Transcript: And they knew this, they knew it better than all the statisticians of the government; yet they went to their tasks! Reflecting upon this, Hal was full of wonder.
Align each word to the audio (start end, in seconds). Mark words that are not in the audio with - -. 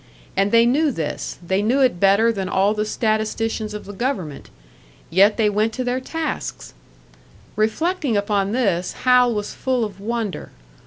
And 0.35 0.51
they 0.51 0.65
knew 0.65 0.89
this, 0.89 1.37
they 1.45 1.61
knew 1.61 1.81
it 1.81 1.99
better 1.99 2.31
than 2.31 2.49
all 2.49 2.73
the 2.73 2.85
statisticians 2.85 3.75
of 3.75 3.85
the 3.85 3.93
government; 3.93 4.49
yet 5.11 5.37
they 5.37 5.47
went 5.47 5.73
to 5.73 5.83
their 5.83 5.99
tasks! 5.99 6.73
Reflecting 7.55 8.17
upon 8.17 8.51
this, 8.51 8.93
Hal 9.05 9.31
was 9.31 9.53
full 9.53 9.85
of 9.85 9.99
wonder. 9.99 10.49